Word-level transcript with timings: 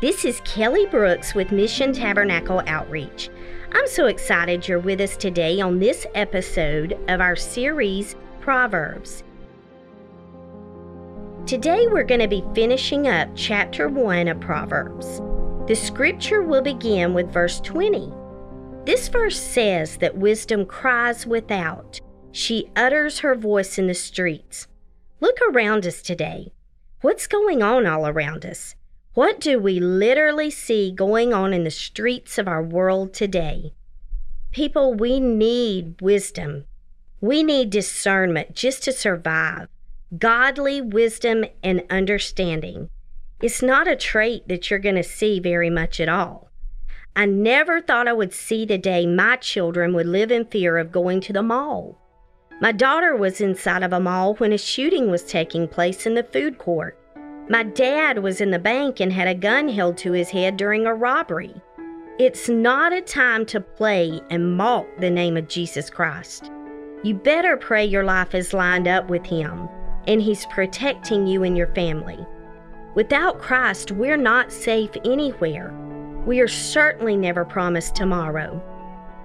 This 0.00 0.24
is 0.24 0.40
Kelly 0.46 0.86
Brooks 0.86 1.34
with 1.34 1.52
Mission 1.52 1.92
Tabernacle 1.92 2.62
Outreach. 2.66 3.28
I'm 3.72 3.86
so 3.86 4.06
excited 4.06 4.66
you're 4.66 4.78
with 4.78 4.98
us 4.98 5.14
today 5.14 5.60
on 5.60 5.78
this 5.78 6.06
episode 6.14 6.98
of 7.08 7.20
our 7.20 7.36
series, 7.36 8.16
Proverbs. 8.40 9.22
Today 11.44 11.86
we're 11.86 12.04
going 12.04 12.22
to 12.22 12.28
be 12.28 12.42
finishing 12.54 13.08
up 13.08 13.28
chapter 13.34 13.90
1 13.90 14.28
of 14.28 14.40
Proverbs. 14.40 15.20
The 15.68 15.76
scripture 15.76 16.40
will 16.40 16.62
begin 16.62 17.12
with 17.12 17.30
verse 17.30 17.60
20. 17.60 18.10
This 18.86 19.08
verse 19.08 19.38
says 19.38 19.98
that 19.98 20.16
wisdom 20.16 20.64
cries 20.64 21.26
without, 21.26 22.00
she 22.32 22.70
utters 22.74 23.18
her 23.18 23.34
voice 23.34 23.78
in 23.78 23.86
the 23.86 23.92
streets. 23.92 24.66
Look 25.20 25.36
around 25.50 25.84
us 25.84 26.00
today. 26.00 26.54
What's 27.02 27.26
going 27.26 27.62
on 27.62 27.84
all 27.84 28.06
around 28.06 28.46
us? 28.46 28.74
What 29.14 29.40
do 29.40 29.58
we 29.58 29.80
literally 29.80 30.50
see 30.50 30.92
going 30.92 31.34
on 31.34 31.52
in 31.52 31.64
the 31.64 31.70
streets 31.72 32.38
of 32.38 32.46
our 32.46 32.62
world 32.62 33.12
today? 33.12 33.72
People, 34.52 34.94
we 34.94 35.18
need 35.18 36.00
wisdom. 36.00 36.66
We 37.20 37.42
need 37.42 37.70
discernment 37.70 38.54
just 38.54 38.84
to 38.84 38.92
survive. 38.92 39.66
Godly 40.16 40.80
wisdom 40.80 41.44
and 41.60 41.82
understanding. 41.90 42.88
It's 43.42 43.62
not 43.62 43.88
a 43.88 43.96
trait 43.96 44.46
that 44.46 44.70
you're 44.70 44.78
going 44.78 44.94
to 44.94 45.02
see 45.02 45.40
very 45.40 45.70
much 45.70 45.98
at 45.98 46.08
all. 46.08 46.48
I 47.16 47.26
never 47.26 47.80
thought 47.80 48.06
I 48.06 48.12
would 48.12 48.32
see 48.32 48.64
the 48.64 48.78
day 48.78 49.06
my 49.06 49.34
children 49.36 49.92
would 49.94 50.06
live 50.06 50.30
in 50.30 50.44
fear 50.44 50.78
of 50.78 50.92
going 50.92 51.20
to 51.22 51.32
the 51.32 51.42
mall. 51.42 51.98
My 52.60 52.70
daughter 52.70 53.16
was 53.16 53.40
inside 53.40 53.82
of 53.82 53.92
a 53.92 53.98
mall 53.98 54.36
when 54.36 54.52
a 54.52 54.58
shooting 54.58 55.10
was 55.10 55.24
taking 55.24 55.66
place 55.66 56.06
in 56.06 56.14
the 56.14 56.22
food 56.22 56.58
court. 56.58 56.96
My 57.50 57.64
dad 57.64 58.20
was 58.20 58.40
in 58.40 58.52
the 58.52 58.60
bank 58.60 59.00
and 59.00 59.12
had 59.12 59.26
a 59.26 59.34
gun 59.34 59.68
held 59.68 59.98
to 59.98 60.12
his 60.12 60.30
head 60.30 60.56
during 60.56 60.86
a 60.86 60.94
robbery. 60.94 61.60
It's 62.16 62.48
not 62.48 62.92
a 62.92 63.00
time 63.00 63.44
to 63.46 63.60
play 63.60 64.20
and 64.30 64.56
mock 64.56 64.86
the 65.00 65.10
name 65.10 65.36
of 65.36 65.48
Jesus 65.48 65.90
Christ. 65.90 66.48
You 67.02 67.14
better 67.14 67.56
pray 67.56 67.84
your 67.84 68.04
life 68.04 68.36
is 68.36 68.54
lined 68.54 68.86
up 68.86 69.10
with 69.10 69.26
Him 69.26 69.68
and 70.06 70.22
He's 70.22 70.46
protecting 70.46 71.26
you 71.26 71.42
and 71.42 71.56
your 71.56 71.74
family. 71.74 72.24
Without 72.94 73.40
Christ, 73.40 73.90
we're 73.90 74.16
not 74.16 74.52
safe 74.52 74.90
anywhere. 75.04 75.74
We 76.24 76.38
are 76.38 76.46
certainly 76.46 77.16
never 77.16 77.44
promised 77.44 77.96
tomorrow. 77.96 78.62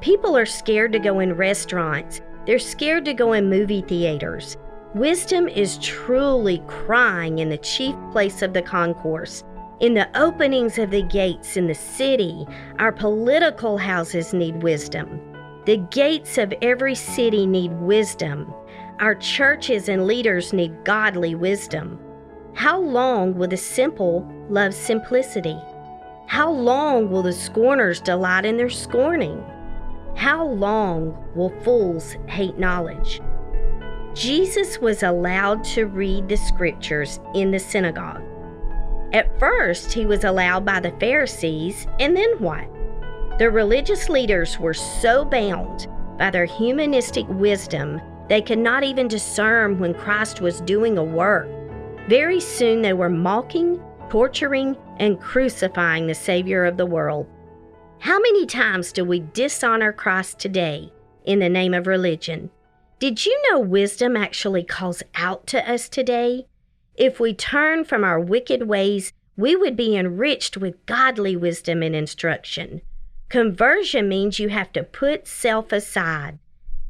People 0.00 0.36
are 0.36 0.46
scared 0.46 0.92
to 0.94 0.98
go 0.98 1.20
in 1.20 1.34
restaurants, 1.34 2.20
they're 2.46 2.58
scared 2.58 3.04
to 3.04 3.14
go 3.14 3.34
in 3.34 3.48
movie 3.48 3.82
theaters. 3.82 4.56
Wisdom 4.98 5.46
is 5.46 5.78
truly 5.78 6.60
crying 6.66 7.38
in 7.38 7.50
the 7.50 7.58
chief 7.58 7.94
place 8.10 8.42
of 8.42 8.52
the 8.52 8.60
concourse. 8.60 9.44
In 9.78 9.94
the 9.94 10.08
openings 10.20 10.76
of 10.76 10.90
the 10.90 11.02
gates 11.02 11.56
in 11.56 11.68
the 11.68 11.74
city, 11.74 12.44
our 12.80 12.90
political 12.90 13.78
houses 13.78 14.34
need 14.34 14.60
wisdom. 14.60 15.20
The 15.66 15.76
gates 15.76 16.36
of 16.36 16.52
every 16.62 16.96
city 16.96 17.46
need 17.46 17.70
wisdom. 17.74 18.52
Our 18.98 19.14
churches 19.14 19.88
and 19.88 20.04
leaders 20.04 20.52
need 20.52 20.84
godly 20.84 21.36
wisdom. 21.36 22.00
How 22.54 22.80
long 22.80 23.38
will 23.38 23.46
the 23.46 23.56
simple 23.56 24.28
love 24.50 24.74
simplicity? 24.74 25.56
How 26.26 26.50
long 26.50 27.08
will 27.08 27.22
the 27.22 27.32
scorners 27.32 28.00
delight 28.00 28.44
in 28.44 28.56
their 28.56 28.68
scorning? 28.68 29.44
How 30.16 30.44
long 30.44 31.16
will 31.36 31.50
fools 31.62 32.16
hate 32.26 32.58
knowledge? 32.58 33.20
Jesus 34.18 34.80
was 34.80 35.04
allowed 35.04 35.62
to 35.62 35.86
read 35.86 36.28
the 36.28 36.36
scriptures 36.36 37.20
in 37.34 37.52
the 37.52 37.58
synagogue. 37.60 38.20
At 39.12 39.38
first, 39.38 39.92
he 39.92 40.06
was 40.06 40.24
allowed 40.24 40.64
by 40.64 40.80
the 40.80 40.90
Pharisees, 40.98 41.86
and 42.00 42.16
then 42.16 42.30
what? 42.40 42.68
The 43.38 43.48
religious 43.48 44.08
leaders 44.08 44.58
were 44.58 44.74
so 44.74 45.24
bound 45.24 45.86
by 46.18 46.32
their 46.32 46.46
humanistic 46.46 47.28
wisdom 47.28 48.00
they 48.28 48.42
could 48.42 48.58
not 48.58 48.82
even 48.82 49.06
discern 49.06 49.78
when 49.78 49.94
Christ 49.94 50.40
was 50.40 50.62
doing 50.62 50.98
a 50.98 51.04
work. 51.04 51.48
Very 52.08 52.40
soon 52.40 52.82
they 52.82 52.94
were 52.94 53.08
mocking, 53.08 53.80
torturing, 54.10 54.76
and 54.96 55.20
crucifying 55.20 56.08
the 56.08 56.14
Savior 56.14 56.64
of 56.64 56.76
the 56.76 56.86
world. 56.86 57.28
How 58.00 58.18
many 58.18 58.46
times 58.46 58.90
do 58.90 59.04
we 59.04 59.20
dishonor 59.20 59.92
Christ 59.92 60.40
today 60.40 60.92
in 61.24 61.38
the 61.38 61.48
name 61.48 61.72
of 61.72 61.86
religion? 61.86 62.50
Did 62.98 63.24
you 63.24 63.40
know 63.48 63.60
wisdom 63.60 64.16
actually 64.16 64.64
calls 64.64 65.04
out 65.14 65.46
to 65.48 65.70
us 65.70 65.88
today? 65.88 66.46
If 66.96 67.20
we 67.20 67.32
turn 67.32 67.84
from 67.84 68.02
our 68.02 68.18
wicked 68.18 68.66
ways, 68.66 69.12
we 69.36 69.54
would 69.54 69.76
be 69.76 69.96
enriched 69.96 70.56
with 70.56 70.84
godly 70.84 71.36
wisdom 71.36 71.84
and 71.84 71.94
instruction. 71.94 72.80
Conversion 73.28 74.08
means 74.08 74.40
you 74.40 74.48
have 74.48 74.72
to 74.72 74.82
put 74.82 75.28
self 75.28 75.70
aside. 75.70 76.40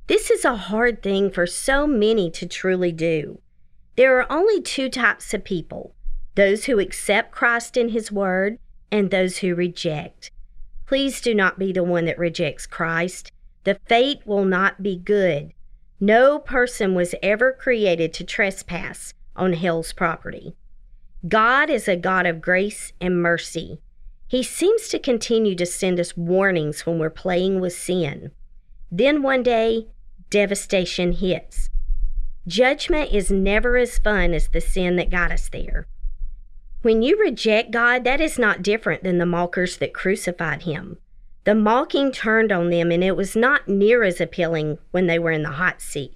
This 0.07 0.31
is 0.31 0.47
a 0.47 0.57
hard 0.57 1.03
thing 1.03 1.31
for 1.31 1.47
so 1.47 1.87
many 1.87 2.31
to 2.31 2.47
truly 2.47 2.91
do. 2.91 3.41
There 3.97 4.19
are 4.19 4.33
only 4.33 4.63
two 4.63 4.89
types 4.89 5.35
of 5.35 5.45
people 5.45 5.95
those 6.37 6.65
who 6.65 6.79
accept 6.79 7.33
Christ 7.33 7.77
in 7.77 7.91
His 7.91 8.11
Word 8.11 8.59
and 8.91 9.11
those 9.11 9.39
who 9.39 9.55
reject. 9.55 10.31
Please 10.87 11.21
do 11.21 11.35
not 11.35 11.59
be 11.59 11.71
the 11.71 11.85
one 11.85 12.07
that 12.07 12.19
rejects 12.19 12.65
Christ. 12.65 13.31
The 13.65 13.79
fate 13.87 14.21
will 14.25 14.47
not 14.47 14.83
be 14.83 14.97
good. 14.97 15.53
No 16.01 16.39
person 16.39 16.95
was 16.95 17.15
ever 17.23 17.53
created 17.53 18.13
to 18.15 18.25
trespass 18.25 19.15
on 19.35 19.55
hell's 19.55 19.93
property. 19.93 20.55
God 21.27 21.71
is 21.71 21.89
a 21.89 21.97
God 21.97 22.27
of 22.27 22.41
grace 22.41 22.93
and 23.01 23.21
mercy. 23.21 23.81
He 24.29 24.43
seems 24.43 24.89
to 24.89 24.99
continue 24.99 25.57
to 25.57 25.67
send 25.67 25.99
us 25.99 26.17
warnings 26.17 26.87
when 26.87 26.99
we're 26.99 27.11
playing 27.11 27.61
with 27.61 27.73
sin. 27.73 28.31
Then 28.93 29.23
one 29.23 29.43
day, 29.43 29.89
devastation 30.31 31.13
hits. 31.13 31.69
Judgment 32.47 33.13
is 33.13 33.31
never 33.31 33.77
as 33.77 33.99
fun 33.99 34.35
as 34.35 34.49
the 34.49 34.61
sin 34.61 34.97
that 34.97 35.11
got 35.11 35.33
us 35.33 35.49
there. 35.49 35.87
When 36.83 37.03
you 37.03 37.19
reject 37.19 37.73
God, 37.73 38.05
that 38.05 38.21
is 38.21 38.39
not 38.39 38.63
different 38.63 39.03
than 39.03 39.19
the 39.19 39.27
mockers 39.27 39.79
that 39.79 39.93
crucified 39.93 40.63
him. 40.63 40.99
The 41.49 41.55
mocking 41.55 42.13
turned 42.13 42.53
on 42.53 42.69
them, 42.69 42.93
and 42.93 43.03
it 43.03 43.17
was 43.17 43.35
not 43.35 43.67
near 43.67 44.03
as 44.03 44.21
appealing 44.21 44.77
when 44.91 45.07
they 45.07 45.19
were 45.19 45.31
in 45.31 45.45
the 45.45 45.53
hot 45.53 45.81
seat. 45.81 46.13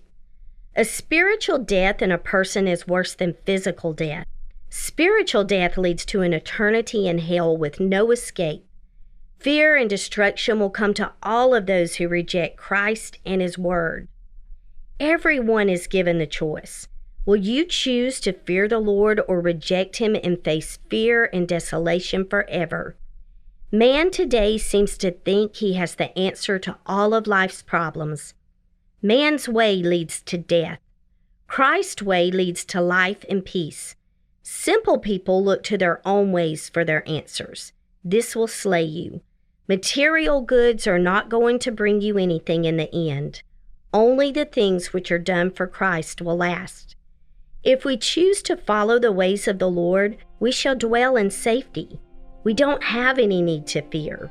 A 0.77 0.85
spiritual 0.85 1.57
death 1.57 2.03
in 2.03 2.13
a 2.13 2.19
person 2.19 2.69
is 2.69 2.87
worse 2.87 3.15
than 3.15 3.39
physical 3.47 3.95
death. 3.95 4.27
Spiritual 4.69 5.45
death 5.45 5.79
leads 5.79 6.05
to 6.05 6.21
an 6.21 6.35
eternity 6.35 7.09
in 7.09 7.17
hell 7.17 7.57
with 7.57 7.81
no 7.81 8.11
escape. 8.11 8.67
Fear 9.39 9.75
and 9.75 9.89
destruction 9.89 10.61
will 10.61 10.69
come 10.69 10.93
to 10.93 11.13
all 11.23 11.55
of 11.55 11.65
those 11.65 11.95
who 11.95 12.09
reject 12.09 12.59
Christ 12.59 13.19
and 13.25 13.41
His 13.41 13.57
Word. 13.57 14.09
Everyone 15.01 15.71
is 15.71 15.87
given 15.87 16.19
the 16.19 16.27
choice. 16.27 16.89
Will 17.25 17.37
you 17.37 17.65
choose 17.65 18.21
to 18.21 18.35
fear 18.35 18.69
the 18.69 18.81
Lord 18.81 19.19
or 19.27 19.41
reject 19.41 19.97
Him 19.97 20.15
and 20.15 20.45
face 20.45 20.79
fear 20.91 21.31
and 21.33 21.49
desolation 21.49 22.27
forever? 22.29 22.97
Man 23.75 24.11
today 24.11 24.59
seems 24.59 24.99
to 24.99 25.13
think 25.13 25.57
he 25.57 25.73
has 25.75 25.95
the 25.95 26.17
answer 26.19 26.59
to 26.59 26.77
all 26.85 27.15
of 27.15 27.27
life's 27.27 27.63
problems. 27.63 28.35
Man's 29.01 29.49
way 29.49 29.77
leads 29.77 30.21
to 30.25 30.37
death. 30.37 30.79
Christ's 31.47 32.03
way 32.03 32.31
leads 32.31 32.67
to 32.67 32.83
life 32.83 33.25
and 33.31 33.43
peace. 33.43 33.97
Simple 34.43 34.99
people 34.99 35.43
look 35.43 35.63
to 35.63 35.79
their 35.79 36.07
own 36.07 36.33
ways 36.33 36.69
for 36.69 36.85
their 36.85 37.09
answers. 37.09 37.73
This 38.05 38.37
will 38.37 38.47
slay 38.47 38.85
you. 38.85 39.23
Material 39.67 40.43
goods 40.43 40.87
are 40.87 40.99
not 40.99 41.31
going 41.31 41.59
to 41.61 41.73
bring 41.73 42.03
you 42.03 42.19
anything 42.19 42.67
in 42.67 42.77
the 42.77 42.95
end. 42.95 43.43
Only 43.95 44.31
the 44.31 44.45
things 44.45 44.93
which 44.93 45.11
are 45.11 45.19
done 45.19 45.51
for 45.51 45.67
Christ 45.67 46.21
will 46.21 46.37
last. 46.37 46.95
If 47.65 47.87
we 47.87 47.97
choose 47.97 48.43
to 48.43 48.55
follow 48.55 48.99
the 48.99 49.13
ways 49.13 49.49
of 49.49 49.59
the 49.59 49.71
Lord, 49.71 50.19
we 50.39 50.53
shall 50.53 50.77
dwell 50.77 51.17
in 51.17 51.31
safety. 51.31 51.99
We 52.45 52.55
don't 52.55 52.83
have 52.83 53.19
any 53.19 53.41
need 53.41 53.67
to 53.69 53.83
fear. 53.83 54.31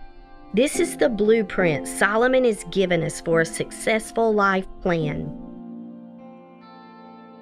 This 0.53 0.79
is 0.81 0.97
the 0.97 1.07
blueprint 1.07 1.87
Solomon 1.87 2.43
has 2.43 2.65
given 2.65 3.03
us 3.03 3.21
for 3.21 3.41
a 3.41 3.45
successful 3.45 4.33
life 4.33 4.67
plan. 4.81 5.37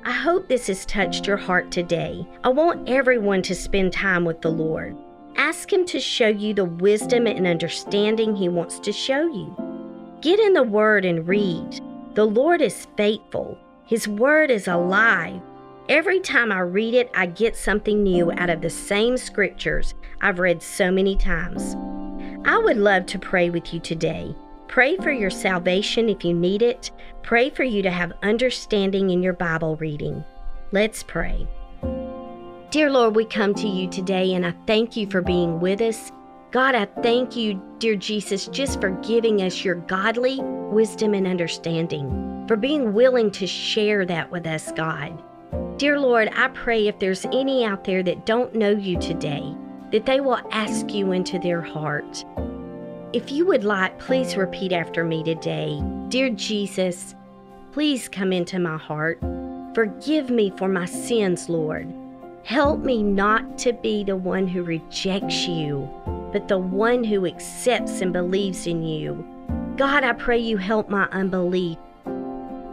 I 0.06 0.12
hope 0.12 0.48
this 0.48 0.68
has 0.68 0.86
touched 0.86 1.26
your 1.26 1.38
heart 1.38 1.72
today. 1.72 2.26
I 2.44 2.50
want 2.50 2.88
everyone 2.88 3.42
to 3.44 3.56
spend 3.56 3.94
time 3.94 4.26
with 4.26 4.42
the 4.42 4.52
Lord. 4.52 4.96
Ask 5.36 5.74
Him 5.74 5.86
to 5.88 6.00
show 6.00 6.28
you 6.28 6.54
the 6.54 6.66
wisdom 6.66 7.26
and 7.26 7.48
understanding 7.48 8.36
He 8.36 8.48
wants 8.48 8.80
to 8.80 8.92
show 8.92 9.22
you. 9.22 9.56
Get 10.22 10.40
in 10.40 10.54
the 10.54 10.64
Word 10.64 11.04
and 11.04 11.28
read. 11.28 11.82
The 12.14 12.26
Lord 12.26 12.62
is 12.62 12.88
faithful, 12.96 13.58
His 13.86 14.08
Word 14.08 14.52
is 14.52 14.68
alive. 14.68 15.42
Every 15.90 16.20
time 16.20 16.52
I 16.52 16.60
read 16.60 16.94
it, 16.94 17.10
I 17.16 17.26
get 17.26 17.56
something 17.56 18.04
new 18.04 18.32
out 18.34 18.52
of 18.52 18.62
the 18.62 18.70
same 18.70 19.18
scriptures 19.18 19.96
I've 20.22 20.38
read 20.38 20.62
so 20.62 20.92
many 20.92 21.16
times. 21.16 21.76
I 22.46 22.60
would 22.60 22.78
love 22.78 23.08
to 23.08 23.18
pray 23.18 23.50
with 23.50 23.74
you 23.74 23.80
today. 23.80 24.36
Pray 24.68 24.98
for 24.98 25.12
your 25.12 25.32
salvation 25.32 26.08
if 26.08 26.24
you 26.24 26.36
need 26.36 26.62
it. 26.62 26.92
Pray 27.24 27.50
for 27.50 27.64
you 27.64 27.82
to 27.82 27.90
have 27.90 28.14
understanding 28.22 29.10
in 29.10 29.24
your 29.24 29.34
Bible 29.34 29.78
reading. 29.78 30.24
Let's 30.72 31.02
pray. 31.02 31.48
Dear 32.70 32.92
Lord, 32.92 33.16
we 33.16 33.26
come 33.26 33.56
to 33.56 33.68
you 33.68 33.90
today 33.90 34.36
and 34.36 34.46
I 34.46 34.54
thank 34.68 34.96
you 34.96 35.10
for 35.10 35.24
being 35.24 35.60
with 35.60 35.82
us. 35.82 36.12
God, 36.52 36.76
I 36.76 36.86
thank 37.02 37.36
you, 37.36 37.60
dear 37.80 37.96
Jesus, 37.96 38.46
just 38.50 38.80
for 38.80 38.92
giving 39.02 39.42
us 39.42 39.66
your 39.66 39.76
godly 39.76 40.40
wisdom 40.40 41.16
and 41.16 41.26
understanding, 41.26 42.46
for 42.48 42.58
being 42.58 42.94
willing 42.94 43.32
to 43.32 43.48
share 43.48 44.06
that 44.06 44.30
with 44.30 44.46
us, 44.46 44.72
God. 44.74 45.24
Dear 45.80 45.98
Lord, 45.98 46.30
I 46.36 46.50
pray 46.50 46.90
if 46.90 47.00
there's 47.00 47.24
any 47.32 47.64
out 47.64 47.86
there 47.86 48.04
that 48.04 48.26
don't 48.26 48.54
know 48.54 48.72
you 48.72 49.00
today, 49.00 49.56
that 49.94 50.06
they 50.06 50.20
will 50.20 50.42
ask 50.52 50.94
you 50.94 51.14
into 51.14 51.40
their 51.40 51.62
heart. 51.62 52.26
If 53.14 53.32
you 53.32 53.46
would 53.46 53.64
like, 53.64 53.98
please 53.98 54.36
repeat 54.36 54.74
after 54.74 55.06
me 55.06 55.24
today 55.24 55.82
Dear 56.10 56.32
Jesus, 56.32 57.16
please 57.72 58.10
come 58.10 58.34
into 58.34 58.60
my 58.60 58.76
heart. 58.76 59.22
Forgive 59.74 60.30
me 60.30 60.52
for 60.58 60.68
my 60.68 60.84
sins, 60.84 61.48
Lord. 61.48 61.90
Help 62.44 62.82
me 62.82 63.02
not 63.02 63.58
to 63.60 63.72
be 63.72 64.04
the 64.04 64.18
one 64.18 64.50
who 64.50 64.64
rejects 64.64 65.48
you, 65.48 65.90
but 66.34 66.50
the 66.50 66.58
one 66.58 67.06
who 67.06 67.26
accepts 67.26 68.02
and 68.02 68.12
believes 68.12 68.68
in 68.68 68.84
you. 68.84 69.26
God, 69.78 70.04
I 70.04 70.12
pray 70.12 70.40
you 70.40 70.58
help 70.58 70.90
my 70.90 71.06
unbelief. 71.14 71.78